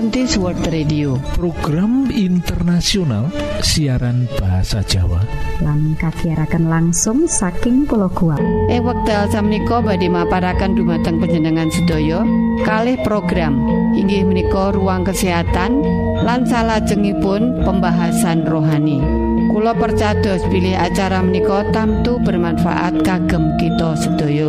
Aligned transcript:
Adventist 0.00 0.40
World 0.40 0.64
Radio. 0.72 1.20
Program 1.36 2.08
internasional 2.08 3.28
siaran 3.60 4.24
bahasa 4.40 4.80
Jawa. 4.80 5.20
Lan 5.60 5.92
kagiatan 6.00 6.72
langsung 6.72 7.28
saking 7.28 7.84
pulau 7.84 8.08
kuat 8.08 8.40
eh 8.72 8.80
wekdal 8.80 9.28
samiko 9.28 9.84
badhe 9.84 10.08
maparakan 10.08 10.72
dumateng 10.72 11.20
penjenengan 11.20 11.68
sedaya. 11.68 12.24
Kalih 12.64 12.96
program. 13.04 13.60
Inggih 13.92 14.24
menika 14.24 14.72
ruang 14.72 15.04
kesehatan 15.04 15.84
lan 16.24 16.48
salajengipun 16.48 17.60
pembahasan 17.60 18.48
rohani. 18.48 19.04
Kulo 19.52 19.76
percados 19.76 20.40
pilih 20.48 20.80
acara 20.80 21.20
menika 21.20 21.60
tamtu 21.76 22.16
bermanfaat 22.24 23.04
kagem 23.04 23.52
kita 23.60 23.92
sedaya. 24.00 24.48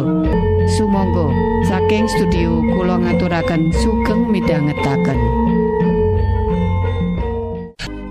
Sumangga. 0.79 1.27
Saking 1.67 2.07
studio 2.07 2.63
kula 2.73 2.97
ngaturaken 2.97 3.69
sugeng 3.83 4.31
midhangetaken 4.31 5.40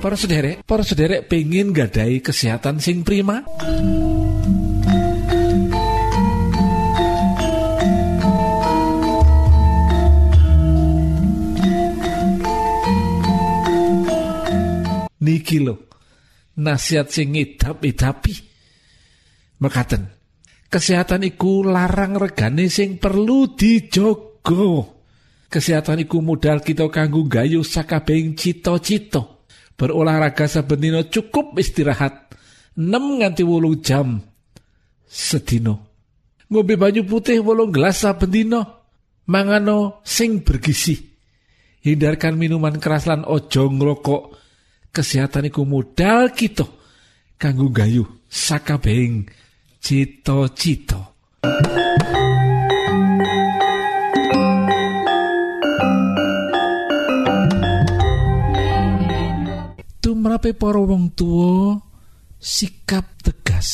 Para 0.01 0.17
sederek, 0.17 0.65
para 0.65 0.81
sederek 0.81 1.29
pengen 1.29 1.77
gadai 1.77 2.25
kesehatan 2.25 2.81
sing 2.81 3.05
prima? 3.05 3.45
Niki 15.21 15.61
lo 15.61 15.85
nasihat 16.57 17.13
sing 17.13 17.37
ngidap-idapi 17.37 18.35
mekaten 19.61 20.09
kesehatan 20.73 21.29
iku 21.29 21.61
larang 21.61 22.17
regane 22.17 22.73
sing 22.73 22.97
perlu 22.97 23.53
dijogo. 23.53 24.97
Kesehatan 25.53 26.09
iku 26.09 26.25
modal 26.25 26.65
kita 26.65 26.89
kanggo 26.89 27.29
gayu 27.29 27.61
sakabehing 27.61 28.33
cita-cita 28.33 29.40
berolahraga 29.81 30.45
saben 30.45 30.77
dina 30.85 31.01
cukup 31.09 31.57
istirahat. 31.57 32.29
6 32.77 33.25
nganti 33.25 33.41
wolu 33.41 33.81
jam 33.81 34.21
sedino 35.09 35.91
ngombe 36.53 36.79
banyu 36.79 37.03
putih 37.09 37.41
wolung 37.41 37.73
gelas 37.73 38.05
saben 38.05 38.53
mangano 39.25 40.05
sing 40.05 40.45
bergizi. 40.45 41.09
Hindarkan 41.81 42.37
minuman 42.37 42.77
keras 42.77 43.09
lan 43.09 43.25
ojo 43.25 43.73
ngrokok. 43.73 44.37
Kesehatan 44.93 45.49
iku 45.49 45.65
modal 45.65 46.35
kita. 46.35 46.67
Kanggo 47.41 47.73
gayu 47.73 48.05
sakabehing 48.29 49.25
cita-cita 49.81 51.09
tumrape 60.41 60.57
para 60.57 60.81
wong 60.81 61.13
tuwa 61.13 61.77
sikap 62.41 63.21
tegas. 63.21 63.69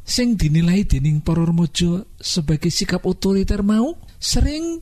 Sing 0.00 0.40
dinilai 0.40 0.88
dening 0.88 1.20
para 1.20 1.44
remaja 1.44 2.00
sebagai 2.16 2.72
sikap 2.72 3.04
otoriter 3.04 3.60
mau 3.60 3.92
sering 4.16 4.80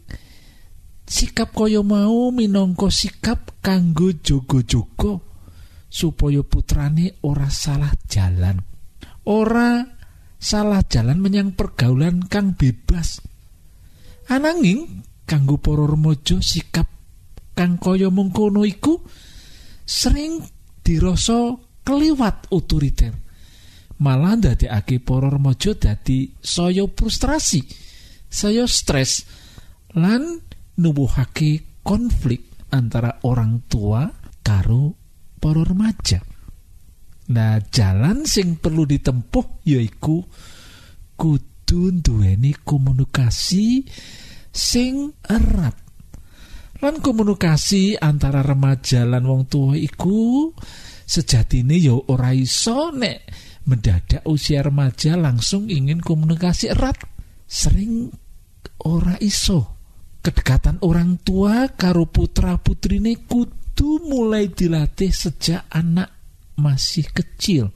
sikap 1.03 1.51
kaya 1.51 1.83
mau 1.83 2.31
minangka 2.31 2.95
sikap 2.95 3.59
kanggo 3.59 4.15
jogo-jogo 4.15 5.23
supaya 5.91 6.47
putrane 6.47 7.19
ora 7.27 7.51
salah 7.51 7.91
jalan. 8.07 8.63
Ora 9.27 9.83
salah 10.39 10.83
jalan 10.87 11.19
menyang 11.19 11.59
pergaulan 11.59 12.23
kang 12.31 12.55
bebas. 12.55 13.19
Ananging 14.31 15.03
kanggo 15.27 15.59
para 15.59 15.91
remaja 15.91 16.39
sikap 16.39 16.87
kang 17.59 17.83
kaya 17.83 18.11
mengkono 18.15 18.63
iku 18.63 19.03
sering 19.93 20.41
dirasa 20.83 21.57
keliwat 21.87 22.51
otoriter. 22.51 23.15
Malah 24.03 24.35
ndadekake 24.35 24.99
para 24.99 25.31
remaja 25.31 25.79
dadi 25.79 26.27
saya 26.43 26.91
frustrasi 26.91 27.63
saya 28.33 28.65
stres 28.65 29.29
lan 29.95 30.41
nubuhake 30.81 31.85
konflik 31.85 32.67
antara 32.73 33.21
orang 33.29 33.69
tua 33.69 34.09
karo 34.41 34.97
para 35.37 35.63
remaja. 35.63 36.25
Nah 37.31 37.61
jalan 37.69 38.25
sing 38.25 38.59
perlu 38.59 38.89
ditempuh 38.89 39.63
yaiku 39.69 40.25
kudu 41.15 42.03
duweni 42.03 42.57
komunikasi 42.65 43.85
sing 44.51 45.13
erat 45.29 45.82
lan 46.83 46.99
komunikasi 46.99 47.95
antara 47.95 48.43
remaja 48.43 49.07
lan 49.07 49.23
wong 49.23 49.47
tua 49.47 49.79
iku 49.79 50.51
sejatine 51.07 51.79
ya 51.79 51.95
ora 51.95 52.35
iso 52.35 52.91
nek 52.91 53.23
mendadak 53.71 54.27
usia 54.27 54.67
remaja 54.67 55.15
langsung 55.15 55.71
ingin 55.71 56.03
komunikasi 56.03 56.75
erat. 56.75 56.99
Sering 57.47 58.11
ora 58.83 59.15
iso. 59.23 59.79
Kedekatan 60.23 60.83
orang 60.83 61.23
tua 61.23 61.71
karo 61.75 62.11
putra 62.11 62.59
putrine 62.59 63.27
kudu 63.27 64.03
mulai 64.07 64.51
dilatih 64.51 65.11
sejak 65.11 65.71
anak 65.71 66.11
masih 66.59 67.07
kecil. 67.11 67.71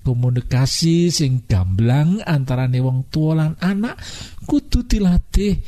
Komunikasi 0.00 1.12
sing 1.12 1.44
gamblang 1.44 2.24
antarane 2.24 2.80
wong 2.80 3.12
tua 3.12 3.44
lan 3.44 3.52
anak 3.60 4.00
kudu 4.48 4.88
dilatih 4.88 5.60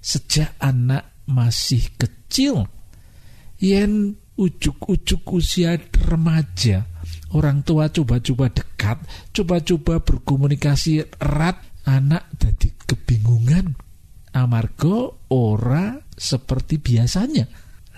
sejak 0.00 0.56
anak 0.60 1.15
masih 1.26 1.90
kecil 1.98 2.70
yen 3.58 4.14
ujuk-ujuk 4.36 5.22
usia 5.32 5.76
remaja 6.06 6.86
orang 7.34 7.66
tua 7.66 7.90
coba-coba 7.90 8.52
dekat 8.52 8.98
coba-coba 9.32 10.00
berkomunikasi 10.02 11.02
erat 11.18 11.58
anak 11.86 12.28
jadi 12.36 12.68
kebingungan. 12.86 13.78
Amargo 14.36 15.24
ora 15.32 15.96
seperti 16.12 16.76
biasanya. 16.76 17.48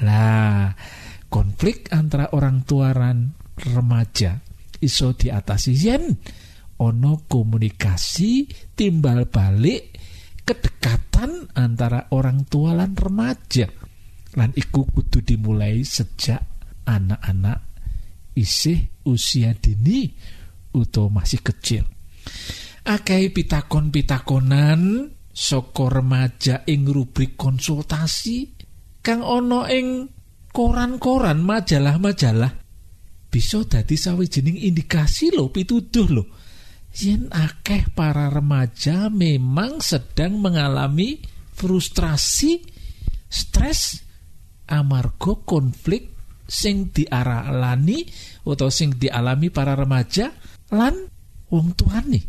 Lah 0.06 0.70
konflik 1.26 1.90
antara 1.90 2.30
orang 2.30 2.62
tua 2.62 2.94
dan 2.94 3.34
remaja 3.58 4.38
iso 4.78 5.10
diatasi 5.18 5.72
yen 5.74 6.14
ono 6.78 7.26
komunikasi 7.26 8.46
timbal 8.78 9.26
balik 9.26 9.97
kedekatan 10.48 11.52
antara 11.52 12.08
orang 12.16 12.48
tua 12.48 12.72
lan 12.72 12.96
remaja. 12.96 13.68
Lan 14.40 14.56
iku 14.56 14.88
kudu 14.88 15.20
dimulai 15.20 15.84
sejak 15.84 16.40
anak-anak 16.88 17.68
isih 18.32 19.04
usia 19.04 19.52
dini 19.52 20.08
utawa 20.72 21.20
masih 21.20 21.44
kecil. 21.44 21.84
Akeh 22.88 23.28
pitakon-pitakonan 23.28 25.12
saka 25.28 25.84
remaja 25.92 26.64
ing 26.64 26.88
rubrik 26.88 27.36
konsultasi 27.36 28.48
kang 29.04 29.20
ana 29.20 29.68
ing 29.68 30.08
koran-koran 30.48 31.44
majalah-majalah. 31.44 32.64
Bisa 33.28 33.60
dadi 33.68 34.00
sawijining 34.00 34.56
indikasi 34.56 35.28
lho 35.28 35.52
pituduh 35.52 36.08
lho 36.08 36.24
yen 36.98 37.30
akeh 37.30 37.94
para 37.94 38.26
remaja 38.28 39.06
memang 39.10 39.78
sedang 39.78 40.42
mengalami 40.42 41.22
frustrasi 41.54 42.62
stres 43.30 44.02
amarga 44.68 45.38
konflik 45.46 46.14
sing 46.48 46.90
diaralani 46.90 48.08
atau 48.48 48.72
sing 48.72 48.96
dialami 48.96 49.52
para 49.52 49.76
remaja 49.76 50.32
lan 50.72 50.96
wong 51.52 51.76
tuane. 51.76 52.20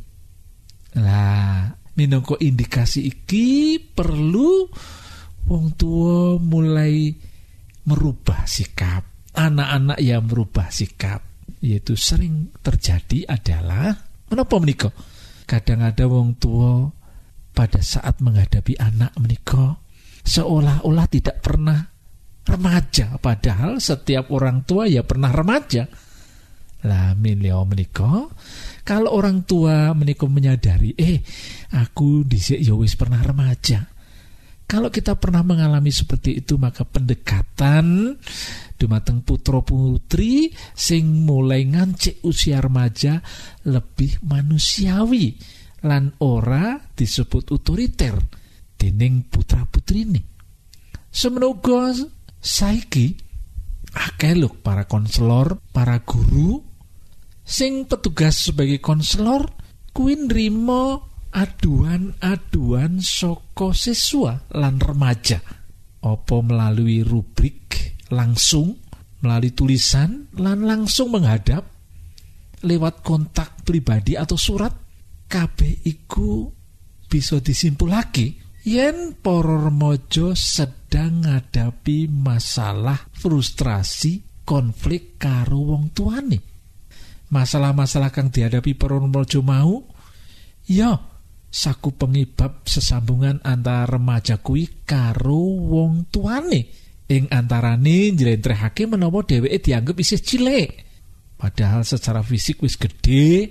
Lah 0.99 1.71
minangka 1.95 2.35
indikasi 2.39 3.07
iki 3.07 3.79
perlu 3.79 4.67
wong 5.47 5.65
tua 5.79 6.35
mulai 6.39 7.11
merubah 7.87 8.43
sikap 8.43 9.33
anak-anak 9.39 9.99
yang 10.03 10.27
merubah 10.27 10.67
sikap. 10.67 11.23
Yaitu 11.59 11.99
sering 11.99 12.55
terjadi 12.63 13.27
adalah 13.27 13.91
menapa 14.29 14.55
menika 14.61 14.89
kadang 15.49 15.81
ada 15.81 16.05
wong 16.05 16.37
tua 16.37 16.85
pada 17.51 17.81
saat 17.81 18.21
menghadapi 18.21 18.77
anak 18.77 19.17
menika 19.17 19.81
seolah-olah 20.23 21.07
tidak 21.09 21.41
pernah 21.41 21.81
remaja. 22.45 23.17
Padahal 23.21 23.77
setiap 23.81 24.33
orang 24.33 24.65
tua 24.65 24.89
ya 24.89 25.05
pernah 25.05 25.33
remaja. 25.33 25.89
Lah 26.79 27.11
milio 27.11 27.67
menika 27.67 28.31
kalau 28.87 29.11
orang 29.11 29.43
tua 29.43 29.91
menika 29.91 30.23
menyadari 30.31 30.95
eh 30.95 31.19
aku 31.75 32.23
dhisik 32.23 32.63
ya 32.63 32.71
wis 32.71 32.95
pernah 32.95 33.19
remaja 33.19 33.83
kalau 34.69 34.93
kita 34.93 35.17
pernah 35.17 35.41
mengalami 35.41 35.89
seperti 35.89 36.45
itu 36.45 36.61
maka 36.61 36.85
pendekatan 36.85 38.13
dumateng 38.77 39.25
putra 39.25 39.65
putri 39.65 40.53
sing 40.77 41.25
mulai 41.25 41.65
ngancik 41.65 42.21
usia 42.21 42.61
remaja 42.61 43.17
lebih 43.65 44.21
manusiawi 44.21 45.33
lan 45.89 46.13
ora 46.21 46.77
disebut 46.93 47.49
otoriter 47.49 48.13
dening 48.77 49.25
putra 49.25 49.65
putrine 49.65 50.21
semenuga 51.09 51.89
saiki 52.37 53.17
akeh 53.89 54.37
para 54.61 54.85
konselor 54.85 55.57
para 55.73 56.05
guru 56.05 56.61
sing 57.41 57.89
petugas 57.89 58.37
sebagai 58.37 58.77
konselor 58.77 59.49
kuwi 59.89 60.29
nrimo 60.29 61.08
aduan-aduan 61.33 63.01
saka 63.03 63.73
siswa 63.75 64.41
lan 64.55 64.81
remaja. 64.81 65.39
Apa 65.99 66.39
melalui 66.39 67.03
rubrik 67.03 67.99
langsung 68.09 68.79
melalui 69.19 69.51
tulisan 69.51 70.31
lan 70.39 70.63
langsung 70.63 71.11
menghadap 71.11 71.67
lewat 72.63 73.03
kontak 73.03 73.63
pribadi 73.67 74.15
atau 74.15 74.39
surat 74.39 74.71
KB 75.27 75.85
iku 75.85 76.47
bisa 77.05 77.43
disimpulake 77.43 78.39
yen 78.63 79.15
para 79.19 79.69
remaja 79.69 80.33
sedang 80.33 81.27
ngadapi 81.27 82.07
masalah 82.09 82.97
frustrasi 83.13 84.43
konflik 84.47 85.21
karo 85.21 85.75
wong 85.75 85.93
tuane. 85.93 86.39
Masalah-masalah 87.29 88.09
kang 88.09 88.33
dihadapi 88.33 88.73
para 88.73 88.97
mau 88.97 89.85
ya 90.65 90.97
saku 91.49 91.97
pengibab 91.97 92.61
sesambungan 92.69 93.41
antara 93.41 93.89
remaja 93.89 94.37
kuwi 94.37 94.85
karo 94.85 95.65
wong 95.73 96.13
tuane. 96.13 96.69
Ing 97.09 97.25
antarane 97.33 98.13
njlentrehake 98.13 98.85
menawa 98.85 99.25
dheweke 99.25 99.57
dianggap 99.65 99.97
isih 99.97 100.21
cilik. 100.21 100.69
Padahal 101.41 101.81
secara 101.81 102.21
fisik 102.21 102.61
wis 102.61 102.77
gede 102.77 103.49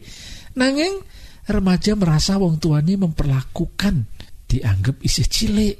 nanging 0.54 1.02
remaja 1.50 1.98
merasa 1.98 2.38
wong 2.38 2.62
tuane 2.62 2.94
memperlakukan 2.94 4.06
dianggap 4.46 5.02
isih 5.02 5.26
cilik. 5.26 5.76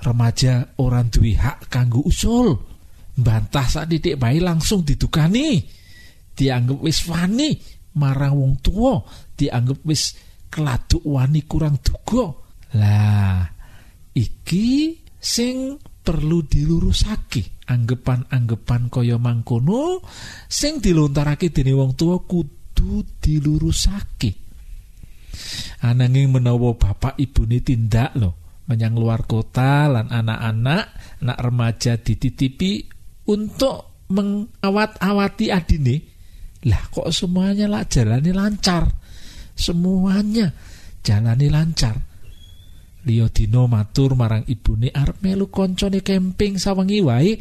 Remaja 0.00 0.78
orang 0.78 1.10
duwe 1.10 1.34
hak 1.34 1.68
kanggo 1.68 2.06
usul. 2.06 2.54
Bantah 3.20 3.66
saat 3.66 3.90
didik 3.90 4.16
bayi 4.16 4.38
langsung 4.38 4.86
didukani. 4.86 5.60
Dianggap 6.38 6.78
wis 6.80 7.04
wani 7.10 7.58
marang 7.98 8.38
wong 8.38 8.54
tua 8.62 9.02
dianggap 9.34 9.82
wis 9.82 10.14
keladuk 10.50 11.00
wani 11.06 11.46
kurang 11.46 11.78
duga. 11.80 12.34
Lah 12.76 13.46
iki 14.12 14.98
sing 15.16 15.78
perlu 15.80 16.44
dilurusake. 16.44 17.62
Anggapan-anggapan 17.70 18.90
kaya 18.90 19.14
mangkono 19.14 20.02
sing 20.50 20.82
dilontarake 20.82 21.54
dening 21.54 21.78
wong 21.78 21.92
tua 21.94 22.18
kudu 22.26 23.06
dilurusake. 23.22 24.30
Ananging 25.86 26.34
menawa 26.34 26.74
bapak 26.74 27.14
ibune 27.16 27.62
tindak 27.62 28.12
loh 28.18 28.40
menyang 28.70 28.94
luar 28.94 29.26
kota 29.26 29.90
lan 29.90 30.06
anak-anak 30.06 30.84
anak 31.26 31.38
remaja 31.42 31.98
dititipi 31.98 32.86
untuk 33.26 34.06
mengawat-awati 34.14 35.50
adine 35.50 35.96
lah 36.70 36.82
kok 36.92 37.10
semuanya 37.10 37.66
lah 37.66 37.82
jalani 37.90 38.30
lancar 38.30 38.86
semuanya 39.60 40.56
jalani 41.04 41.52
lancar 41.52 42.08
Lio 43.00 43.32
dino 43.32 43.64
matur 43.64 44.12
marang 44.12 44.44
ibune 44.44 44.92
arep 44.92 45.24
melu 45.24 45.48
koncone 45.48 46.04
camping 46.04 46.60
sawengi 46.60 47.00
wae 47.00 47.32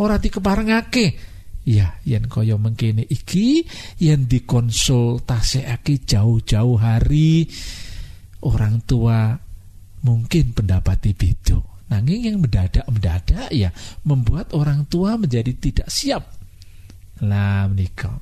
ora 0.00 0.20
dikeparengake 0.20 1.30
Ya, 1.60 2.00
yen 2.08 2.24
kaya 2.24 2.56
mengkene 2.56 3.04
iki 3.04 3.68
yen 4.00 4.24
dikonsultasikake 4.24 6.08
jauh-jauh 6.08 6.80
hari 6.80 7.52
orang 8.40 8.80
tua 8.88 9.36
mungkin 10.00 10.56
pendapat 10.56 11.12
beda. 11.12 11.60
Nanging 11.92 12.32
yang 12.32 12.36
mendadak-mendadak 12.40 13.52
ya 13.52 13.68
membuat 14.08 14.56
orang 14.56 14.88
tua 14.88 15.20
menjadi 15.20 15.52
tidak 15.52 15.88
siap. 15.92 16.24
Lah 17.28 17.68
menika. 17.68 18.16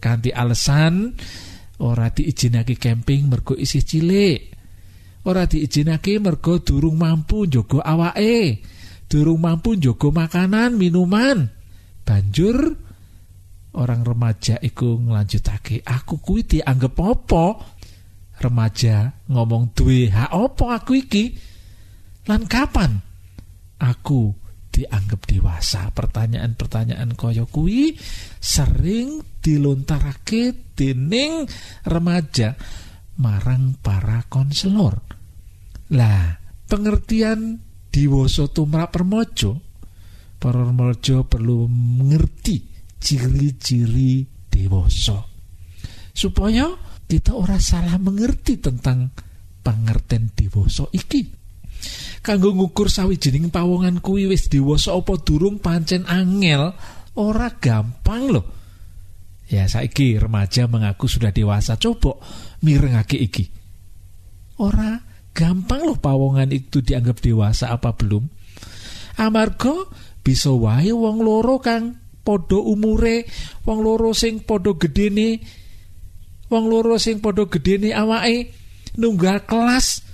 Kanti 0.00 0.32
alasan 0.32 1.12
ora 1.80 2.12
diizinake 2.12 2.76
camping 2.76 3.28
mergo 3.28 3.56
isih 3.56 3.84
cilik. 3.84 4.38
Ora 5.24 5.44
diizinake 5.44 6.20
mergo 6.20 6.60
durung 6.60 7.00
mampu 7.00 7.48
njogo 7.48 7.80
awake. 7.80 8.60
Durung 9.10 9.42
mampu 9.42 9.74
njogo 9.74 10.14
makanan, 10.14 10.78
minuman. 10.78 11.60
banjur 12.10 12.74
orang 13.78 14.02
remaja 14.02 14.58
iku 14.58 14.98
nglanjutake 14.98 15.86
aku 15.86 16.18
kuwi 16.18 16.42
dianggap 16.42 16.98
apa 16.98 17.46
remaja 18.42 19.14
ngomong 19.30 19.70
duwe 19.78 20.10
hak 20.10 20.34
apa 20.34 20.66
aku 20.74 20.98
iki 20.98 21.38
lan 22.26 22.50
kapan 22.50 22.98
aku 23.78 24.34
dianggap 24.70 25.26
dewasa. 25.26 25.90
Pertanyaan-pertanyaan 25.90 27.18
kaya 27.18 27.44
kuwi 27.44 27.98
sering 28.38 29.22
dilontarake 29.42 30.74
dening 30.78 31.44
remaja 31.84 32.56
marang 33.20 33.76
para 33.82 34.24
konselor. 34.30 35.02
Lah 35.92 36.38
pengertian 36.70 37.58
diwasa 37.90 38.46
tumrap 38.46 38.94
permojo 38.94 39.58
para 40.40 40.64
perlu 41.26 41.68
mengerti 41.68 42.64
ciri-ciri 42.96 44.24
dewasa 44.48 45.20
supaya 46.14 46.70
kita 47.10 47.34
ora 47.34 47.58
salah 47.58 47.98
mengerti 47.98 48.56
tentang 48.62 49.10
pangerten 49.60 50.30
dewasa 50.32 50.86
iki 50.94 51.39
kanggo 52.20 52.52
ngukur 52.52 52.88
sawijining 52.88 53.48
pawongan 53.48 53.98
kuwi 54.04 54.28
wis 54.28 54.48
dewasa 54.52 54.92
apa 54.92 55.16
durung 55.20 55.58
pancen 55.58 56.04
angel 56.08 56.72
ora 57.16 57.48
gampang 57.58 58.32
loh 58.32 58.46
ya 59.50 59.66
saiki 59.66 60.14
remaja 60.16 60.70
mengaku 60.70 61.10
sudah 61.10 61.34
dewasa 61.34 61.74
coba 61.74 62.14
mirengake 62.62 63.18
iki. 63.18 63.50
Ora 64.62 65.02
gampang 65.34 65.82
loh 65.82 65.98
pawongan 65.98 66.54
itu 66.54 66.80
dianggap 66.80 67.18
dewasa 67.18 67.74
apa 67.74 67.92
belum. 67.98 68.22
Amarga 69.18 69.74
bisa 70.22 70.54
wae 70.54 70.94
wong 70.94 71.20
loro 71.20 71.58
kang 71.58 71.98
padha 72.22 72.60
umure 72.62 73.26
wong 73.66 73.78
loro 73.82 74.14
sing 74.14 74.44
padha 74.44 74.76
gedene 74.76 75.40
wong 76.52 76.64
loro 76.68 77.00
sing 77.00 77.18
padha 77.18 77.48
gedene 77.48 77.90
awake 77.96 78.52
nunggal 79.00 79.42
kelas 79.48 80.04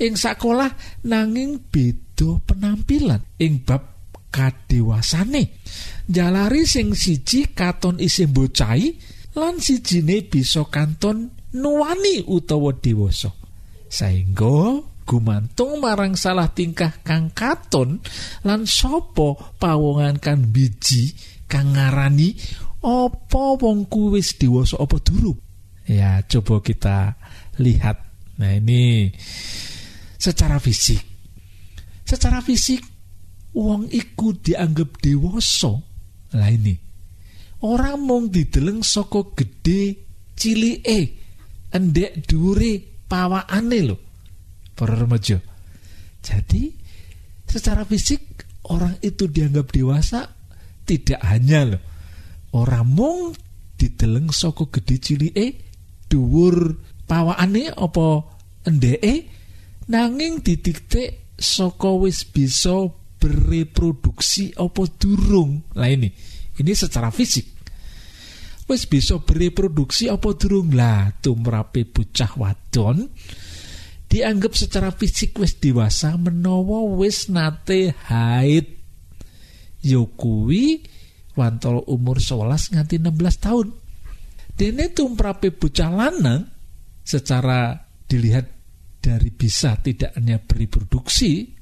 ing 0.00 0.16
sekolah 0.16 1.04
nanging 1.04 1.60
beda 1.68 2.40
penampilan. 2.48 3.20
Ing 3.36 3.60
bab 3.62 4.00
kadewasane 4.30 5.58
jalari 6.06 6.62
sing 6.64 6.94
siji 6.94 7.50
katon 7.50 7.98
isih 7.98 8.30
bocai 8.30 8.94
lan 9.34 9.58
sijine 9.58 10.22
bisa 10.22 10.62
kanton 10.70 11.34
nuwani 11.58 12.22
utawa 12.30 12.70
dewasa 12.78 13.34
saengga 13.90 14.86
gumantung 15.02 15.82
marang 15.82 16.14
salah 16.14 16.46
tingkah 16.54 17.02
kang 17.02 17.34
katon 17.34 17.98
lan 18.46 18.62
sopo 18.70 19.34
pawongan 19.58 20.22
kan 20.22 20.38
biji 20.46 21.10
kang 21.50 21.74
ngarani 21.74 22.38
opo 22.86 23.58
wong 23.58 23.90
kuwis 23.90 24.38
dewasa 24.38 24.78
apa 24.78 24.96
durung. 25.02 25.36
Ya 25.90 26.22
coba 26.22 26.62
kita 26.62 27.18
lihat. 27.58 27.98
Nah 28.38 28.56
ini 28.56 29.10
secara 30.20 30.60
fisik. 30.60 31.00
Secara 32.04 32.44
fisik 32.44 32.84
wong 33.56 33.88
iku 33.88 34.36
dianggap 34.36 35.00
dewasa. 35.00 35.72
Lah 36.36 36.50
ini 36.52 36.76
orang 37.64 37.98
mung 38.04 38.24
dideleng 38.28 38.84
saka 38.84 39.32
gede 39.32 39.96
cilike 40.36 41.00
endek 41.72 42.28
dure 42.28 43.02
pawakane 43.08 43.80
lho. 43.80 43.96
Para 44.76 44.96
remaja. 44.96 45.40
Jadi 46.20 46.68
secara 47.48 47.88
fisik 47.88 48.46
orang 48.68 49.00
itu 49.02 49.26
dianggap 49.26 49.72
dewasa 49.72 50.28
tidak 50.86 51.20
hanya 51.26 51.74
loh 51.74 51.82
orang 52.54 52.86
mung 52.86 53.20
dideleng 53.78 54.30
soko 54.30 54.68
gede 54.68 54.96
cilike 54.98 55.46
dhuwur 56.10 56.78
pawakane 57.06 57.70
apa 57.70 58.06
endeke 58.66 59.30
nanging 59.90 60.40
ditiktik 60.40 61.34
soko 61.34 62.06
wis 62.06 62.22
bisa 62.22 62.86
bereproduksi 63.20 64.54
apa 64.54 64.86
durung? 64.96 65.66
Lah 65.74 65.90
ini 65.90 66.08
ini 66.56 66.72
secara 66.72 67.10
fisik. 67.10 67.58
Wis 68.70 68.86
bisa 68.86 69.18
bereproduksi 69.18 70.06
apa 70.06 70.30
durung? 70.38 70.70
Lah 70.70 71.10
tumrape 71.18 71.84
bocah 71.90 72.38
wadon 72.38 73.10
dianggap 74.06 74.54
secara 74.54 74.94
fisik 74.94 75.38
wis 75.42 75.58
dewasa 75.58 76.14
menawa 76.14 76.86
wis 76.94 77.26
nate 77.26 77.98
haid. 78.06 78.78
Yokui 79.80 80.84
wantol 81.34 81.80
umur 81.88 82.20
11 82.20 82.76
nganti 82.78 83.00
16 83.00 83.44
tahun. 83.44 83.68
Dene 84.54 84.92
tumrape 84.92 85.50
bocah 85.56 85.88
lanang 85.88 86.46
secara 87.00 87.80
dilihat 88.04 88.59
dari 89.00 89.32
bisa 89.32 89.80
tidak 89.80 90.12
hanya 90.14 90.36
bereproduksi 90.36 91.56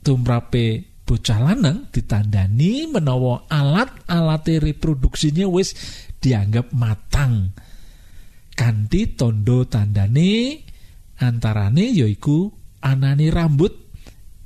tumrape 0.00 0.94
bocah 1.04 1.38
lanang 1.42 1.92
ditandani 1.92 2.88
menawa 2.88 3.44
alat-alat 3.50 4.62
reproduksinya 4.62 5.44
wis 5.50 5.76
dianggap 6.16 6.72
matang. 6.72 7.52
Kanthi 8.54 9.18
tondo 9.18 9.66
tandane 9.66 10.62
antarane 11.20 11.90
yaiku 11.90 12.48
anani 12.80 13.28
rambut 13.28 13.74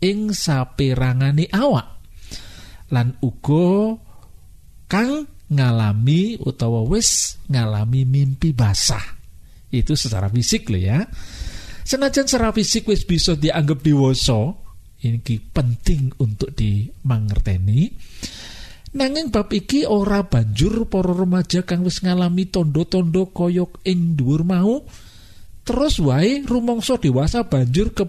ing 0.02 0.32
saperangane 0.32 1.46
awak. 1.52 2.00
Lan 2.88 3.20
uga 3.20 3.94
kang 4.88 5.28
ngalami 5.52 6.40
utawa 6.40 6.82
wis 6.88 7.38
ngalami 7.46 8.08
mimpi 8.08 8.56
basah. 8.56 9.04
Itu 9.68 9.92
secara 9.92 10.32
fisik 10.32 10.72
loh 10.72 10.80
ya 10.80 11.04
senajan 11.88 12.28
secara 12.28 12.52
fisik 12.52 12.92
wis 12.92 13.08
bisa 13.08 13.32
dianggap 13.32 13.80
dewasa 13.80 14.52
ini 14.98 15.40
penting 15.40 16.12
untuk 16.20 16.52
dimangerteni. 16.52 17.88
Nanging 18.98 19.32
bab 19.32 19.48
iki 19.54 19.88
ora 19.88 20.26
banjur 20.26 20.84
para 20.90 21.14
remaja 21.14 21.64
kang 21.64 21.86
wis 21.86 22.04
ngalami 22.04 22.50
tondo-tondo 22.50 23.32
koyok 23.32 23.86
ing 23.88 24.18
dhuwur 24.18 24.42
mau. 24.44 24.84
Terus 25.64 26.00
wae 26.02 26.42
rumangsa 26.44 27.00
dewasa 27.00 27.46
banjur 27.46 27.94
ke 27.94 28.04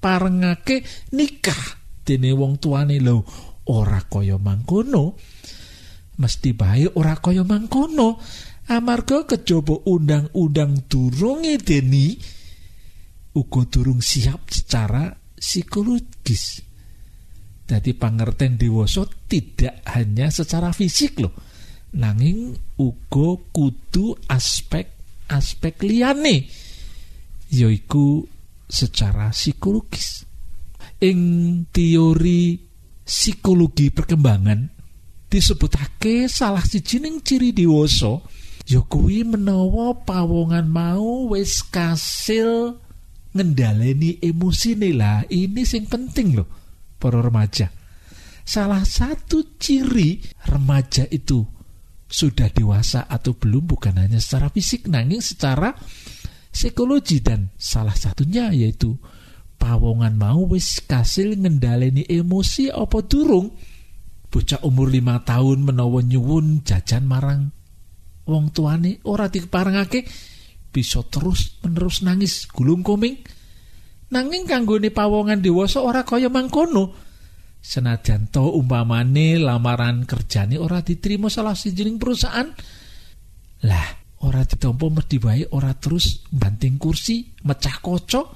parengake 0.00 0.82
nikah 1.12 1.78
dene 2.02 2.32
wong 2.34 2.56
tuane. 2.56 2.96
Lho 2.96 3.22
ora 3.68 4.00
kaya 4.06 4.40
mangkono. 4.40 5.18
Mesti 6.18 6.50
bae 6.56 6.88
ora 6.96 7.18
kaya 7.20 7.44
mangkono. 7.44 8.16
Amarga 8.72 9.26
kejaba 9.28 9.82
undang-undang 9.84 10.86
durung 10.88 11.44
deni 11.60 12.40
uga 13.32 13.62
durung 13.68 14.04
siap 14.04 14.52
secara 14.52 15.12
psikologis. 15.36 16.60
Jadi 17.64 17.96
pangerten 17.96 18.60
dewasa 18.60 19.08
tidak 19.26 19.80
hanya 19.96 20.28
secara 20.28 20.74
fisik 20.76 21.24
loh. 21.24 21.32
Nanging 21.96 22.52
uga 22.80 23.28
kudu 23.52 24.16
aspek-aspek 24.28 25.80
liyane 25.84 26.48
yaiku 27.52 28.24
secara 28.68 29.32
psikologis. 29.32 30.24
Ing 31.02 31.20
teori 31.72 32.56
psikologi 33.02 33.90
perkembangan 33.90 34.60
disebutake 35.32 36.28
salah 36.28 36.62
sijining 36.62 37.24
ciri 37.24 37.56
dewasa 37.56 38.20
ya 38.68 38.84
kuwi 38.84 39.26
menawa 39.26 39.96
pawongan 40.04 40.68
mau 40.68 41.32
wis 41.32 41.64
kasil 41.66 42.78
ngendaleni 43.32 44.20
emosi 44.20 44.76
lah. 44.92 45.24
Ini 45.26 45.62
sing 45.64 45.88
penting 45.88 46.36
loh 46.36 46.48
para 47.00 47.18
remaja. 47.18 47.68
Salah 48.42 48.82
satu 48.82 49.56
ciri 49.56 50.18
remaja 50.50 51.06
itu 51.08 51.42
sudah 52.12 52.52
dewasa 52.52 53.08
atau 53.08 53.32
belum 53.32 53.64
bukan 53.64 53.96
hanya 53.96 54.20
secara 54.20 54.52
fisik 54.52 54.90
nanging 54.90 55.24
secara 55.24 55.72
psikologi. 56.52 57.24
Dan 57.24 57.48
salah 57.56 57.96
satunya 57.96 58.52
yaitu 58.52 58.98
pawongan 59.56 60.18
mau 60.18 60.44
wis 60.50 60.84
kasil 60.84 61.38
ngendaleni 61.38 62.04
emosi 62.04 62.68
apa 62.68 63.00
durung? 63.06 63.54
Bocah 64.32 64.64
umur 64.64 64.88
lima 64.88 65.20
tahun 65.24 65.60
menawa 65.60 66.00
nyuwun 66.00 66.64
jajan 66.64 67.04
marang 67.04 67.52
wong 68.26 68.50
tuane. 68.52 69.00
Ora 69.04 69.28
diparengake 69.28 70.04
bisa 70.72 71.04
terus 71.06 71.60
menerus 71.60 72.00
nangis 72.00 72.48
gulung 72.48 72.80
koming. 72.80 73.20
Nanging 74.12 74.48
kanggone 74.48 74.88
pawongan 74.88 75.44
dewasa 75.44 75.84
ora 75.84 76.02
kaya 76.02 76.32
mangkono. 76.32 76.96
Senajan 77.62 78.32
to 78.32 78.42
umpamane 78.58 79.38
lamaran 79.38 80.02
kerjane 80.02 80.58
ora 80.58 80.82
diterima 80.82 81.30
salah 81.30 81.54
sijining 81.54 81.94
perusahaan 81.94 82.50
lah 83.62 83.86
ora 84.26 84.42
ditampa 84.42 84.90
mesti 84.90 85.16
wae 85.22 85.46
ora 85.54 85.70
terus 85.78 86.26
banting 86.26 86.74
kursi 86.74 87.22
mecah 87.46 87.78
kocok 87.78 88.26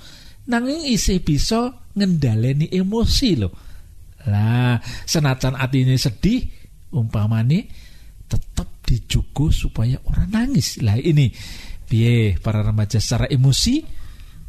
nanging 0.47 0.95
isih 0.95 1.19
bisa 1.26 1.75
ngendaleni 1.99 2.71
emosi 2.71 3.31
loh 3.35 3.50
lah 4.31 4.78
senajan 5.02 5.59
atine 5.59 5.99
sedih 5.99 6.47
umpamane 6.95 7.66
tetap 8.26 8.76
dijugo 8.87 9.50
supaya 9.50 9.99
orang 10.07 10.31
nangis. 10.31 10.78
Lah 10.83 10.99
ini 10.99 11.31
piye 11.87 12.37
para 12.43 12.61
remaja 12.66 12.99
secara 12.99 13.31
emosi? 13.31 13.87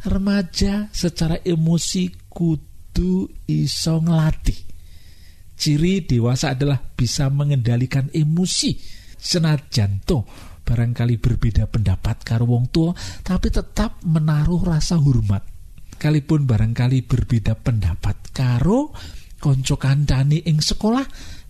Remaja 0.04 0.90
secara 0.90 1.42
emosi 1.46 2.28
kudu 2.30 3.30
iso 3.46 3.96
ngelatih. 4.02 4.60
Ciri 5.58 6.06
dewasa 6.06 6.54
adalah 6.54 6.78
bisa 6.78 7.30
mengendalikan 7.34 8.10
emosi. 8.14 8.78
Senajan 9.18 10.06
to 10.06 10.22
barangkali 10.68 11.18
berbeda 11.18 11.66
pendapat 11.72 12.28
karo 12.28 12.46
wong 12.46 12.68
tua 12.70 12.92
tapi 13.24 13.48
tetap 13.50 14.04
menaruh 14.06 14.62
rasa 14.62 15.00
hormat. 15.00 15.42
Kalipun 15.98 16.46
barangkali 16.46 17.08
berbeda 17.08 17.58
pendapat 17.58 18.30
karo 18.36 18.94
konco 19.42 19.82
kandani 19.82 20.46
ing 20.46 20.62
sekolah 20.62 21.06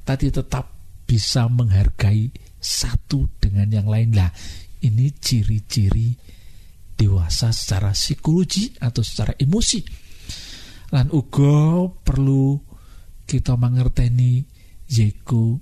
tadi 0.07 0.31
tetap 0.31 0.65
bisa 1.03 1.51
menghargai 1.51 2.31
satu 2.55 3.27
dengan 3.41 3.67
yang 3.67 3.87
lain. 3.91 4.15
Lah 4.15 4.31
ini 4.83 5.09
ciri-ciri 5.17 6.13
dewasa 6.97 7.53
secara 7.53 7.93
psikologi 7.93 8.73
atau 8.81 9.05
secara 9.05 9.37
emosi. 9.37 9.81
Lan 10.93 11.13
uga 11.13 11.85
perlu 12.01 12.57
kita 13.27 13.53
mengerteni 13.59 14.41
yaitu 14.89 15.59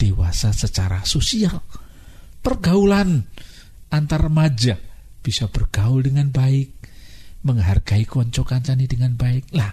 dewasa 0.00 0.54
secara 0.56 1.04
sosial. 1.04 1.60
Pergaulan 2.40 3.28
antar 3.92 4.30
remaja 4.32 4.80
bisa 5.20 5.52
bergaul 5.52 6.00
dengan 6.00 6.32
baik 6.32 6.80
menghargai 7.44 8.08
konco 8.08 8.44
kancani 8.44 8.88
dengan 8.88 9.12
baik. 9.16 9.52
Lah 9.52 9.72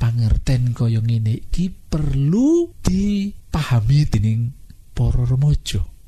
pangerten 0.00 0.72
koyong 0.72 1.12
ini 1.12 1.44
ki 1.52 1.92
perlu 1.92 2.72
dipahami 2.80 4.00
dening 4.08 4.48
para 4.96 5.28
remaja 5.28 5.99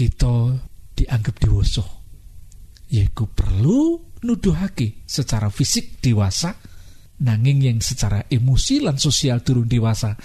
kita 0.00 0.56
dianggap 0.96 1.36
dewasa 1.44 1.84
yaitu 2.88 3.28
perlu 3.36 4.00
nuduhake 4.24 5.04
secara 5.04 5.52
fisik 5.52 6.00
dewasa 6.00 6.56
nanging 7.20 7.60
yang 7.68 7.78
secara 7.84 8.24
emosi 8.32 8.80
lan 8.80 8.96
sosial 8.96 9.44
turun 9.44 9.68
dewasa 9.68 10.16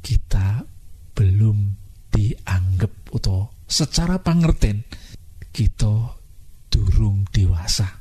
kita 0.00 0.64
belum 1.12 1.76
dianggap 2.08 3.12
atau 3.12 3.52
secara 3.68 4.16
pangerten 4.24 4.80
kita 5.52 6.16
durung 6.72 7.28
dewasa 7.28 8.00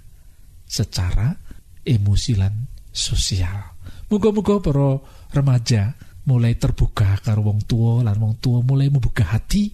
secara 0.64 1.36
emosi 1.84 2.40
lan 2.40 2.56
sosial. 2.88 3.76
Muga-muga 4.08 4.64
para 4.64 4.96
remaja 5.36 5.92
mulai 6.24 6.56
terbuka 6.56 7.20
karo 7.20 7.42
wong 7.42 7.66
tua 7.66 8.06
lan 8.06 8.16
wong 8.22 8.38
tua 8.38 8.62
mulai 8.62 8.88
membuka 8.94 9.26
hati 9.26 9.74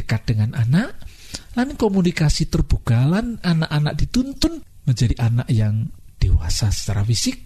dekat 0.00 0.24
dengan 0.24 0.56
anak 0.56 0.96
lan 1.54 1.76
komunikasi 1.76 2.48
terbuka 2.48 3.06
lan 3.06 3.38
anak-anak 3.44 3.94
dituntun 4.00 4.64
menjadi 4.88 5.14
anak 5.20 5.48
yang 5.52 5.92
dewasa 6.16 6.72
secara 6.72 7.04
fisik 7.04 7.36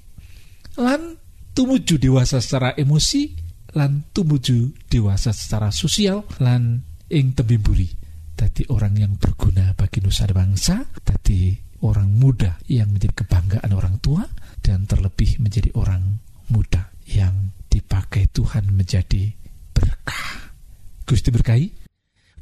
lan 0.79 1.19
tumuju 1.53 1.99
dewasa 1.99 2.39
secara 2.39 2.79
emosi 2.79 3.35
lan 3.75 4.07
tumuju 4.15 4.87
dewasa 4.87 5.35
secara 5.35 5.75
sosial 5.75 6.23
lan 6.39 6.83
ing 7.11 7.35
tembimburi 7.35 7.91
tadi 8.35 8.67
orang 8.71 8.95
yang 8.99 9.13
berguna 9.19 9.75
bagi 9.75 10.03
nusa 10.03 10.27
bangsa 10.31 10.83
tadi 11.03 11.55
orang 11.85 12.11
muda 12.17 12.59
yang 12.67 12.91
menjadi 12.91 13.23
kebanggaan 13.23 13.71
orang 13.77 14.01
tua 14.01 14.25
dan 14.65 14.89
terlebih 14.89 15.39
menjadi 15.39 15.71
orang 15.77 16.19
muda 16.49 16.89
yang 17.05 17.53
dipakai 17.69 18.33
Tuhan 18.33 18.73
menjadi 18.73 19.29
berkah. 19.77 20.57
Gusti 21.05 21.29
berkahi 21.29 21.84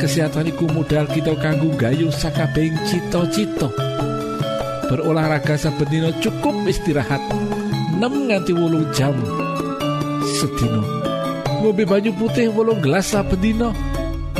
kesehatan 0.00 0.48
iku 0.48 0.64
modal 0.72 1.04
kita 1.12 1.36
kanggo 1.38 1.68
gayu 1.76 2.08
sakabeng 2.08 2.72
cito-cito 2.88 3.68
berolahraga 4.88 5.54
saben 5.54 6.10
cukup 6.24 6.56
istirahat 6.66 7.20
6 8.00 8.02
nganti 8.02 8.56
wolu 8.56 8.88
jam 8.96 9.14
sedino 10.24 10.82
ngombe 11.60 11.84
banyu 11.84 12.10
putih 12.16 12.48
wolung 12.50 12.80
gelas 12.80 13.12
saben 13.12 13.38
dina 13.38 13.70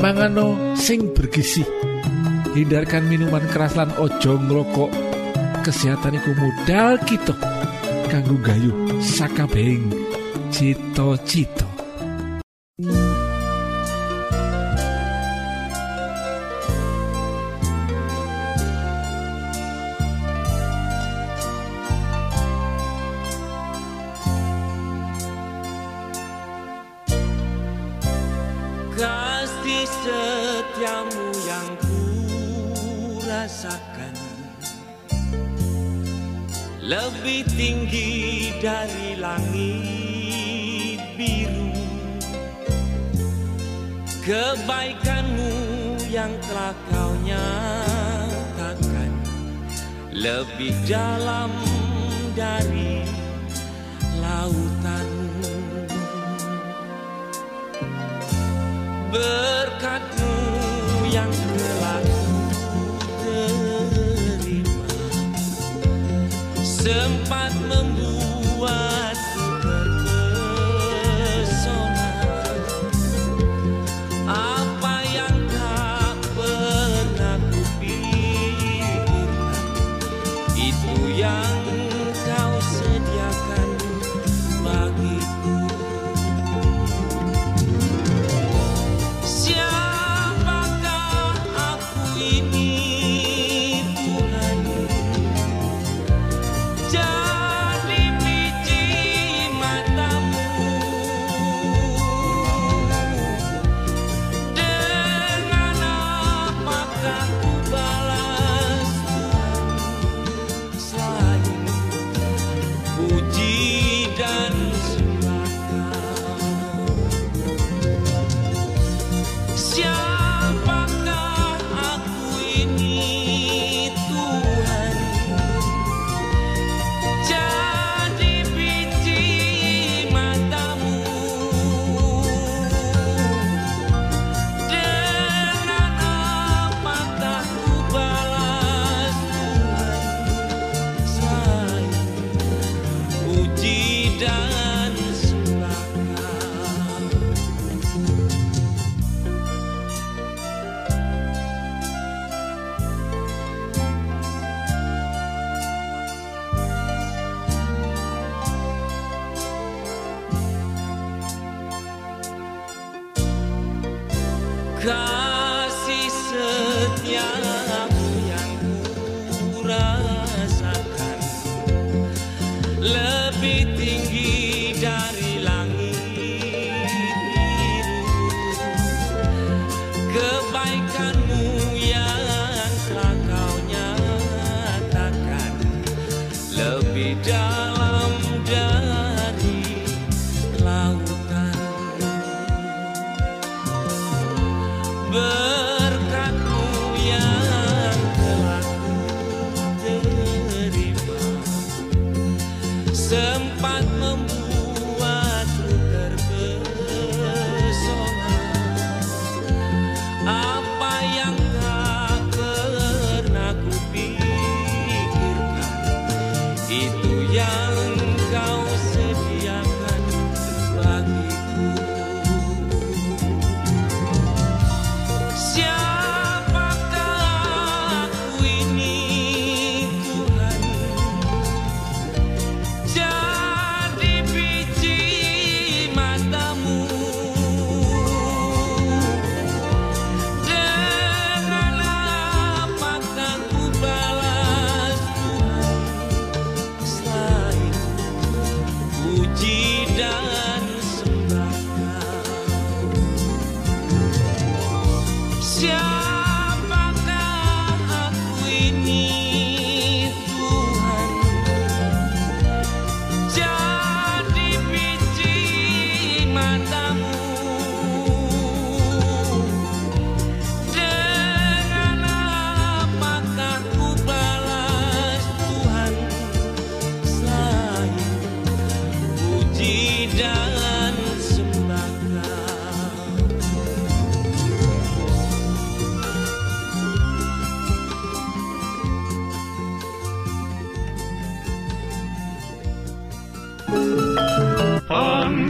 mangano 0.01 0.75
sing 0.75 1.13
bergizi. 1.13 1.63
Hindarkan 2.57 3.07
minuman 3.07 3.45
keras 3.53 3.77
lan 3.77 3.93
ojo 4.01 4.41
ngrokok. 4.41 4.91
Kesehatan 5.61 6.17
iku 6.17 6.33
modal 6.41 6.97
kita 7.05 7.37
kanggo 8.09 8.41
gayu 8.41 8.73
sakabehing 9.05 9.93
cita-cita 10.49 11.60
rasakan. 33.61 34.17
Lebih 36.81 37.45
tinggi 37.61 38.57
dari 38.57 39.21
langit 39.21 40.97
biru. 41.13 41.69
Kebaikanmu 44.25 45.53
yang 46.09 46.33
telah 46.41 46.73
kau 46.89 47.13
nyatakan. 47.21 49.13
Lebih 50.09 50.73
dalam 50.89 51.53
dari 52.33 53.05
lautan. 54.25 55.09
Berkatmu 59.13 60.10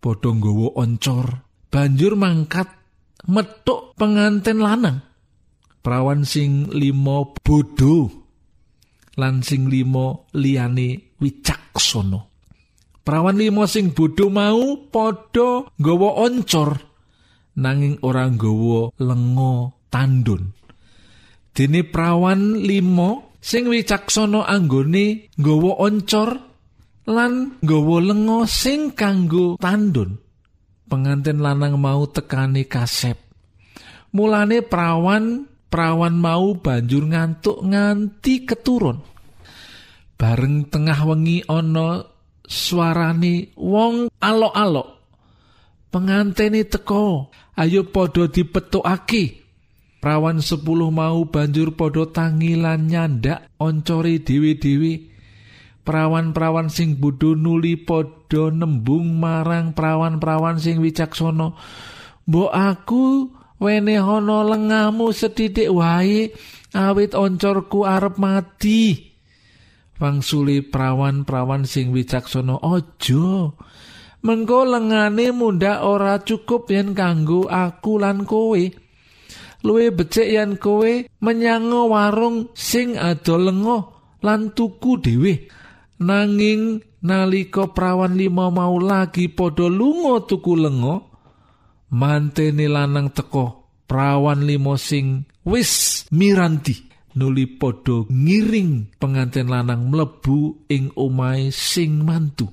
Padha 0.03 0.35
nggawa 0.35 0.83
oncor, 0.83 1.47
banjur 1.71 2.19
mangkat 2.19 2.67
metuk 3.31 3.95
pengantin 3.95 4.59
lanang. 4.59 4.99
Prawan 5.79 6.27
sing 6.27 6.71
limo 6.75 7.35
bodho 7.39 8.22
lan 9.19 9.45
sing 9.45 9.69
limo 9.69 10.29
liyane 10.37 11.17
wicaksana. 11.21 12.21
Prawan 13.03 13.35
limo 13.35 13.67
sing 13.67 13.91
bodho 13.91 14.31
mau 14.31 14.87
padha 14.87 15.67
nggawa 15.75 16.11
oncor 16.23 16.71
nanging 17.59 17.99
ora 18.07 18.31
nggawa 18.31 18.95
lenga 19.03 19.55
tandun. 19.91 20.55
Dene 21.53 21.83
prawan 21.85 22.63
limo 22.63 23.37
sing 23.43 23.67
wicaksana 23.69 24.47
anggone 24.47 25.35
nggawa 25.35 25.73
oncor 25.83 26.31
lan 27.11 27.59
nggawa 27.59 27.97
lenga 28.01 28.39
sing 28.47 28.95
kanggo 28.95 29.59
tandun. 29.59 30.23
Pengantin 30.87 31.43
lanang 31.43 31.81
mau 31.81 32.07
tekani 32.07 32.69
kasep. 32.69 33.17
Mulane 34.13 34.61
prawan 34.61 35.52
prawan 35.73 36.21
mau 36.21 36.53
banjur 36.53 37.09
ngantuk 37.09 37.65
nganti 37.65 38.45
keturun. 38.45 39.01
Bareng 40.21 40.69
tengah 40.69 41.01
wengi 41.09 41.41
ana 41.49 42.05
suarane 42.45 43.57
wong 43.57 44.13
alok-alok. 44.21 45.01
Pengantene 45.89 46.69
teko, 46.69 47.33
ayo 47.57 47.89
padha 47.89 48.29
dipetukake. 48.29 49.41
Prawan 49.99 50.45
sepuluh 50.45 50.93
mau 50.93 51.25
banjur 51.25 51.73
padha 51.73 52.05
tangi 52.13 52.53
lan 52.55 52.87
nyandak 52.87 53.49
oncore 53.57 54.21
dhewe-dhewe. 54.21 55.09
Prawan-prawan 55.83 56.71
sing 56.71 56.95
bodho 56.95 57.35
nuli 57.35 57.75
padha 57.75 58.55
nembung 58.55 59.19
marang 59.19 59.75
prawan-prawan 59.75 60.63
sing 60.63 60.79
wicaksana. 60.79 61.59
Mbok 62.23 62.51
aku 62.55 63.35
wenehana 63.63 64.43
lengamu 64.43 65.15
sedidik 65.15 65.71
wae 65.71 66.35
awit 66.75 67.15
oncorku 67.15 67.87
arep 67.87 68.19
mati. 68.19 69.15
Wangsuli 70.03 70.67
prawan-prawan 70.67 71.63
sing 71.63 71.95
wicaksana 71.95 72.59
aja. 72.59 73.55
Mengko 74.23 74.67
lengane 74.67 75.31
mundhak 75.31 75.79
ora 75.87 76.19
cukup 76.19 76.71
yen 76.75 76.91
kanggo 76.91 77.47
aku 77.47 78.03
lan 78.03 78.27
kowe. 78.27 78.63
Luwe 79.63 79.95
becik 79.95 80.27
yen 80.27 80.59
kowe 80.59 81.07
menyang 81.23 81.71
warung 81.71 82.51
sing 82.51 82.99
adol 82.99 83.47
lenga 83.47 83.79
lan 84.27 84.51
tuku 84.51 84.99
dhewe. 84.99 85.35
Nanging 86.03 86.83
nalika 87.07 87.71
prawan 87.71 88.19
lima 88.19 88.51
mau 88.51 88.79
lagi 88.83 89.31
padha 89.31 89.71
lunga 89.71 90.23
tuku 90.27 90.55
lenga, 90.59 91.12
mantene 91.93 92.67
lanang 92.67 93.13
teko 93.13 93.69
prawan 93.85 94.49
limo 94.49 94.81
sing 94.81 95.29
wis 95.45 96.05
miranti. 96.09 96.89
Nuli 97.13 97.45
padha 97.45 98.09
ngiring 98.09 98.97
pengantin 98.97 99.53
lanang 99.53 99.93
mlebu 99.93 100.65
ing 100.73 100.97
omahe 100.97 101.53
sing 101.53 102.01
mantu. 102.01 102.49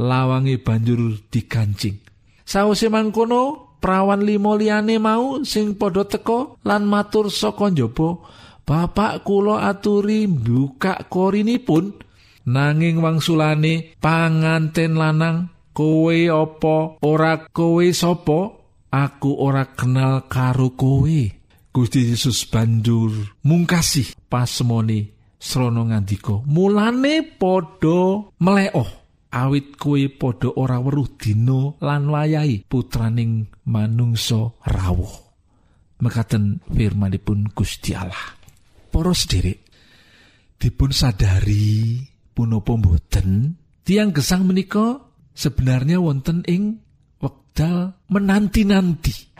Lawange 0.00 0.56
banjur 0.56 1.20
digancing. 1.28 2.00
Sawise 2.48 2.88
mangkono 2.88 3.76
prawan 3.84 4.24
limo 4.24 4.56
liyane 4.56 4.96
mau 4.96 5.44
sing 5.44 5.76
padha 5.76 6.08
teko 6.08 6.64
lan 6.64 6.88
matur 6.88 7.28
saka 7.28 7.68
njaba 7.68 8.24
bapak 8.64 9.20
kula 9.20 9.68
aturi 9.68 10.24
buka 10.24 11.04
korinipun. 11.12 12.00
Nanging 12.44 13.00
wangsulane 13.04 13.96
panganten 14.00 14.96
lanang 14.96 15.53
kowe 15.74 16.16
apa? 16.30 17.02
Ora 17.02 17.50
kowe 17.50 17.84
sapa? 17.90 18.62
Aku 18.94 19.42
ora 19.42 19.74
kenal 19.74 20.30
karo 20.30 20.78
kowe. 20.78 21.20
Gusti 21.74 22.00
Yesus 22.06 22.46
banjur 22.46 23.10
mungkasi. 23.42 24.14
Pasemone 24.30 25.14
srana 25.44 25.84
ngandika 25.84 26.40
mulane 26.48 27.20
padha 27.36 28.24
meleoh 28.40 28.90
awit 29.28 29.76
kowe 29.76 30.00
padha 30.14 30.48
ora 30.56 30.80
weruh 30.80 31.10
dina 31.20 31.74
lan 31.82 32.08
wayahe 32.08 32.64
putraning 32.64 33.50
manungsa 33.66 34.54
rawuh. 34.62 35.12
Mekaten 36.00 36.62
firmanipun 36.70 37.50
Gusti 37.52 37.92
Allah. 37.92 38.38
Para 38.88 39.10
sederek 39.10 39.66
dipun 40.58 40.94
sadari 40.94 41.98
punapa 42.32 42.72
mboten? 42.78 43.58
Tiang 43.84 44.16
gesang 44.16 44.48
menika 44.48 44.96
sebenarnya 45.34 45.98
wonten 45.98 46.46
ing 46.46 46.80
wekdal 47.18 47.98
menanti-nanti. 48.08 49.34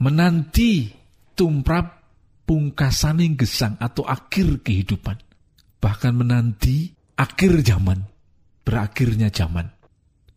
Menanti 0.00 0.92
tumrap 1.36 2.02
pungkasaning 2.48 3.36
gesang 3.36 3.76
atau 3.76 4.04
akhir 4.04 4.64
kehidupan. 4.64 5.16
Bahkan 5.80 6.12
menanti 6.16 6.90
akhir 7.16 7.62
zaman 7.62 8.00
berakhirnya 8.66 9.30
zaman. 9.30 9.70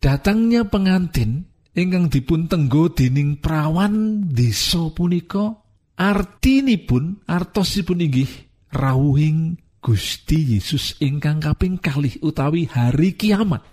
Datangnya 0.00 0.64
pengantin 0.64 1.44
ingkang 1.76 2.08
dipun 2.08 2.48
tenggo 2.48 2.88
dening 2.92 3.42
prawan 3.42 4.24
desa 4.30 4.88
punika 4.94 5.60
artinipun 5.98 7.26
artosipun 7.28 8.00
inggih 8.00 8.30
rawuhing 8.72 9.60
Gusti 9.80 10.56
Yesus 10.56 11.00
ingkang 11.00 11.40
kaping 11.40 11.80
kalih 11.80 12.16
utawi 12.20 12.68
hari 12.68 13.16
kiamat. 13.16 13.64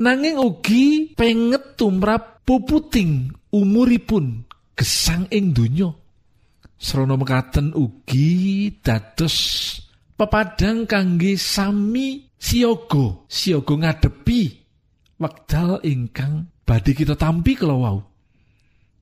Nanging 0.00 0.40
ugi 0.40 1.12
penget 1.12 1.76
tumrap 1.76 2.40
puputing 2.48 3.28
umuripun 3.52 4.48
gesang 4.72 5.28
ing 5.28 5.52
donya. 5.52 5.92
Srana 6.80 7.20
mekaten 7.20 7.76
ugi 7.76 8.80
dados 8.80 9.36
pepadang 10.16 10.88
kangge 10.88 11.36
sami 11.36 12.32
siaga, 12.40 13.28
siaga 13.28 13.74
ngadepi 13.76 14.40
wekdal 15.20 15.84
ingkang 15.84 16.48
badhe 16.64 16.96
kita 16.96 17.12
tampi 17.20 17.52
kala 17.52 17.76
wau. 17.76 18.00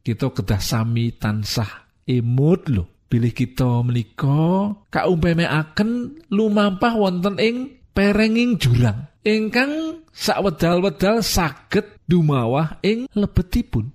Kita 0.03 0.35
kedah 0.35 0.59
sami 0.59 1.15
tansah 1.15 2.03
emut 2.11 2.67
lho. 2.75 2.99
bilih 3.09 3.33
kita 3.33 3.81
menika 3.81 4.77
kaumpamaken 4.93 6.21
lumampah 6.29 6.93
wonten 6.93 7.41
ing 7.41 7.81
perenging 7.97 8.61
jurang 8.61 9.09
ingkang 9.25 10.05
sakwedal-wedal 10.19 11.23
saged 11.23 12.03
dumawah 12.11 12.83
ing 12.83 13.07
lebetipun. 13.15 13.95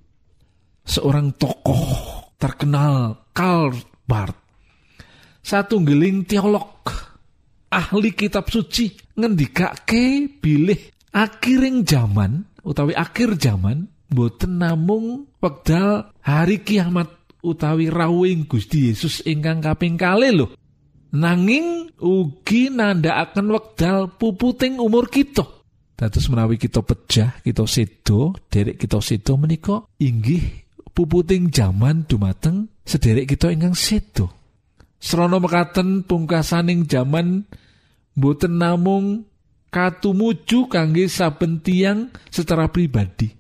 Seorang 0.87 1.35
tokoh 1.35 2.31
terkenal 2.39 3.27
Karl 3.35 3.75
Barth. 4.07 4.39
Satunggiling 5.43 6.23
teolog 6.23 6.87
ahli 7.67 8.15
kitab 8.15 8.47
suci 8.47 8.95
ngendikake 9.19 10.39
bilih 10.39 10.79
akhiring 11.11 11.83
zaman 11.83 12.47
utawi 12.63 12.95
akhir 12.95 13.35
zaman 13.35 13.91
boten 14.07 14.63
namung 14.63 15.27
wekdal 15.43 16.15
hari 16.23 16.63
kiamat 16.63 17.11
utawi 17.43 17.91
rawing 17.91 18.47
Gusti 18.47 18.87
Yesus 18.91 19.19
ingkang 19.27 19.59
kaping 19.59 19.99
kalih 19.99 20.31
lho. 20.31 20.47
Nanging 21.13 21.91
ugi 21.99 22.71
nandhakaken 22.71 23.47
wekdal 23.51 23.99
puputing 24.15 24.79
umur 24.79 25.11
kita 25.11 25.62
Dados 26.03 26.27
menawi 26.27 26.59
kita 26.59 26.83
pejah, 26.83 27.39
kita 27.47 27.63
sedo, 27.63 28.35
derek 28.51 28.75
kita 28.75 28.99
sedo 28.99 29.39
menika 29.39 29.87
inggih 30.03 30.67
puputing 30.91 31.47
zaman 31.47 32.03
dumateng 32.03 32.67
sederek 32.83 33.23
kita 33.23 33.55
ingkang 33.55 33.71
sedo. 33.71 34.27
Srana 34.99 35.39
mekaten 35.39 36.03
pungkasaning 36.03 36.91
zaman 36.91 37.47
boten 38.19 38.59
namung 38.59 39.23
katumuju 39.71 40.67
kangge 40.67 41.07
saben 41.07 41.63
tiyang 41.63 42.11
secara 42.27 42.67
pribadi. 42.67 43.31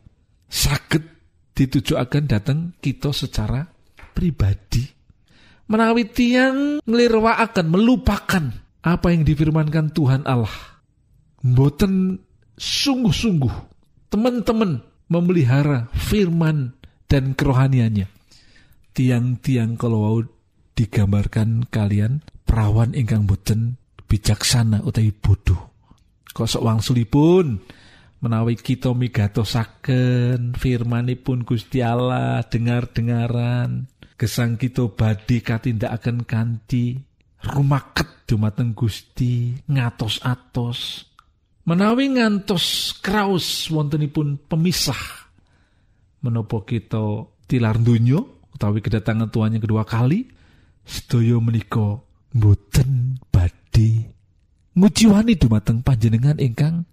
Saged 0.47 1.03
ditujuaken 1.51 2.25
dateng 2.31 2.79
kita 2.79 3.11
secara 3.11 3.59
pribadi. 4.15 4.87
Menawi 5.67 6.07
tiyang 6.07 6.79
nglirwakaken 6.87 7.67
melupakan 7.67 8.55
apa 8.87 9.07
yang 9.11 9.27
difirmankan 9.27 9.91
Tuhan 9.91 10.23
Allah. 10.23 10.79
Mboten 11.43 12.23
sungguh-sungguh 12.57 13.55
teman-teman 14.13 14.81
memelihara 15.09 15.89
firman 15.93 16.77
dan 17.09 17.37
kerohaniannya. 17.37 18.09
Tiang-tiang 18.93 19.77
kalau 19.77 20.21
digambarkan 20.73 21.69
kalian 21.69 22.21
perawan 22.45 22.93
ingkang 22.93 23.25
boten 23.25 23.77
bijaksana 24.09 24.85
utawi 24.85 25.13
bodoh. 25.13 25.73
Kok 26.33 26.49
sok 26.49 26.65
wangsulipun 26.65 27.61
menawi 28.21 28.57
kita 28.57 28.93
migatosaken 28.93 30.57
firmanipun 30.57 31.45
Gusti 31.45 31.85
Allah 31.85 32.41
dengar-dengaran 32.45 33.89
gesang 34.17 34.55
kita 34.57 34.87
badhe 34.93 35.43
katindakaken 35.43 36.23
kanthi 36.23 37.01
rumaket 37.43 38.23
dumateng 38.25 38.71
Gusti 38.71 39.51
ngatos-atos 39.67 41.11
menawi 41.63 42.11
ngantos 42.19 42.97
kraus 42.99 43.71
wontenipun 43.71 44.35
pemisah 44.47 44.99
menopo 46.23 46.63
kita 46.67 47.27
tilar 47.47 47.79
dunyo 47.79 48.51
utawi 48.55 48.83
kedatangan 48.83 49.31
Tuhan 49.31 49.55
yang 49.57 49.63
kedua 49.63 49.83
kali 49.87 50.27
sedaya 50.83 51.39
menika 51.39 51.99
mboten 52.35 53.19
badhe 53.31 54.11
ngujiwani 54.75 55.39
dumateng 55.39 55.79
panjenengan 55.79 56.35
ingkang 56.39 56.83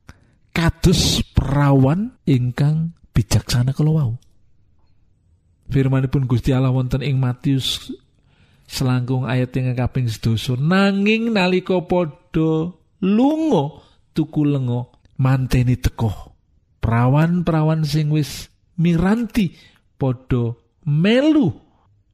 kados 0.55 1.23
perawan 1.35 2.15
ingkang 2.27 2.95
bijaksana 3.11 3.75
kalau 3.75 4.19
firmanipun 5.71 6.27
Gusti 6.27 6.51
Allah 6.55 6.75
wonten 6.75 7.03
ing 7.03 7.19
Matius 7.19 7.91
selangkung 8.71 9.27
ayat 9.27 9.51
yang 9.59 9.75
kaping 9.75 10.07
sedasa 10.07 10.55
nanging 10.55 11.35
nalika 11.35 11.83
padha 11.83 12.71
lunga 13.03 13.90
tuku 14.13 14.47
lengo 14.47 14.95
manteni 15.21 15.77
teko 15.77 16.31
perawan-perawan 16.81 17.85
sing 17.85 18.09
wis 18.09 18.49
miranti 18.81 19.53
padha 20.01 20.57
melu 20.89 21.53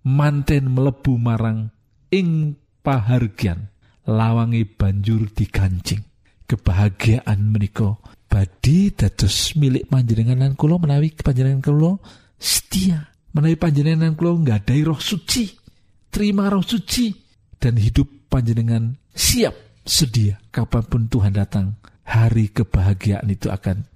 manten 0.02 0.74
melebu 0.74 1.14
marang 1.16 1.70
ing 2.10 2.58
pahargyan. 2.82 3.70
Lawangi 4.06 4.62
banjur 4.62 5.26
dikancing 5.34 5.98
kebahagiaan 6.46 7.42
menika 7.42 7.98
badi 8.30 8.94
dados 8.94 9.58
milik 9.58 9.90
panjenengan 9.90 10.46
lan 10.46 10.54
kula 10.54 10.78
menawi 10.78 11.10
panjenengan 11.10 11.58
kula 11.58 11.98
setia. 12.38 13.10
Menawi 13.34 13.58
panjenengan 13.58 14.14
kula 14.14 14.38
nggadahi 14.46 14.86
roh 14.86 15.02
suci 15.02 15.50
terima 16.06 16.46
roh 16.46 16.62
suci 16.62 17.10
dan 17.58 17.74
hidup 17.82 18.30
panjenengan 18.30 18.94
siap 19.10 19.65
sedia 19.86 20.42
kapan 20.50 20.82
pun 20.82 21.02
Tuhan 21.06 21.32
datang 21.38 21.78
hari 22.02 22.50
kebahagiaan 22.50 23.30
itu 23.30 23.48
akan 23.48 23.86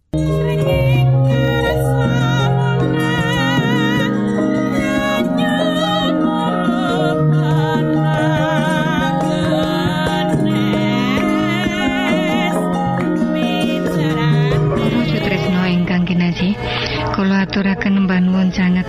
kula 17.21 17.45
aturaken 17.45 18.09
mbangun 18.09 18.49
sanget 18.49 18.89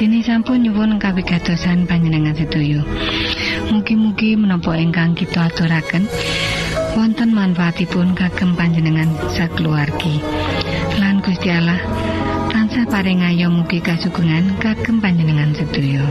dene 0.00 0.24
sampun 0.24 0.64
nyuwun 0.64 0.96
kawigatosan. 0.96 1.84
Menapa 4.56 4.80
ingkang 4.80 5.12
kita 5.12 5.52
aturaken 5.52 6.08
wonten 6.96 7.36
manfaatipun 7.36 8.16
kagem 8.16 8.56
panjenengan 8.56 9.12
sakeluargi. 9.28 10.24
Lan 10.96 11.20
Gusti 11.20 11.52
Allah 11.52 11.76
tansah 12.48 12.88
paring 12.88 13.20
ayo 13.20 13.52
mugi 13.52 13.84
kasugengan 13.84 14.56
kagem 14.56 14.96
panjenengan 14.96 15.52
sedaya. 15.52 16.08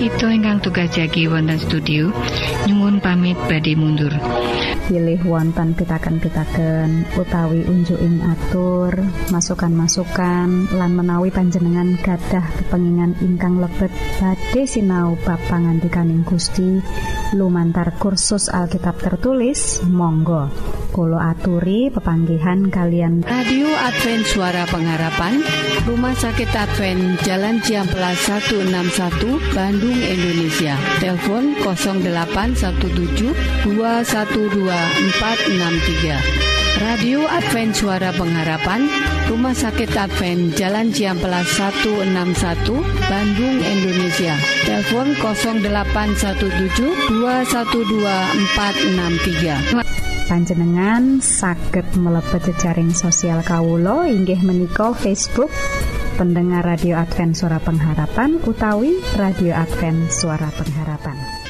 Kita 0.00 0.32
ingkang 0.32 0.64
tugas 0.64 0.88
jagi 0.96 1.28
wonten 1.28 1.60
studio 1.60 2.08
nyuwun 2.64 2.96
pamit 3.04 3.36
badhe 3.44 3.76
mundur. 3.76 4.16
Pilih 4.86 5.20
wonten 5.28 5.74
pitaken-pitaken 5.78 7.06
utawi 7.14 7.62
unjuking 7.64 8.18
atur 8.26 8.92
masukan-masukan 9.30 10.74
lan 10.74 10.92
menawi 10.92 11.30
panjenengan 11.30 11.94
gadah 12.02 12.42
kepengingan 12.58 13.14
ingkang 13.22 13.62
lebet. 13.62 13.94
Badhe 14.18 14.66
sinau 14.66 15.14
bab 15.22 15.38
pangantikaning 15.46 16.26
Gusti 16.26 16.82
lumantar 17.32 17.94
kursus 17.96 18.50
Alkitab 18.50 18.98
tertulis 18.98 19.80
Monggo 19.86 20.50
Kulo 20.92 21.16
aturi 21.16 21.88
pepanggihan 21.88 22.68
kalian. 22.68 23.24
Radio 23.24 23.64
Advent 23.80 24.28
Suara 24.28 24.68
Pengharapan 24.68 25.40
Rumah 25.88 26.12
Sakit 26.12 26.52
Advent 26.52 27.16
Jalan 27.24 27.64
Ciamplas 27.64 28.20
161 28.28 29.40
Bandung 29.56 29.96
Indonesia. 29.96 30.76
Telepon 31.00 31.56
0817 31.64 33.32
212 33.64 34.68
463 35.16 36.84
Radio 36.84 37.24
Advent 37.24 37.72
Suara 37.72 38.12
Pengharapan 38.12 38.84
Rumah 39.32 39.56
Sakit 39.56 39.96
Advent 39.96 40.60
Jalan 40.60 40.92
Ciamplas 40.92 41.48
161 41.56 42.84
Bandung 43.08 43.64
Indonesia. 43.64 44.36
Telepon 44.68 45.16
0817 45.16 46.52
212 46.52 47.80
463 48.60 50.11
panjenengan 50.30 51.18
saged 51.18 51.86
mlebet 51.98 52.52
jejaring 52.52 52.94
sosial 52.94 53.42
Kawulo 53.42 54.06
inggih 54.06 54.38
menika 54.44 54.94
Facebook 54.94 55.50
pendengar 56.14 56.62
radio 56.62 57.00
Advent 57.00 57.34
suara 57.34 57.58
pengharapan 57.58 58.38
utawi 58.44 58.98
radio 59.18 59.56
Advent 59.56 60.12
suara 60.12 60.50
pengharapan 60.54 61.41